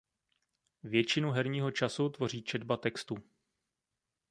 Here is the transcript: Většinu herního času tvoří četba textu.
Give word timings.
Většinu 0.83 1.31
herního 1.31 1.71
času 1.71 2.09
tvoří 2.09 2.43
četba 2.43 2.77
textu. 2.77 3.15